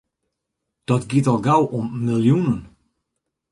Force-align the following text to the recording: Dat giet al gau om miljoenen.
Dat 0.87 1.03
giet 1.09 1.27
al 1.31 1.39
gau 1.45 1.61
om 1.77 1.85
miljoenen. 2.07 2.61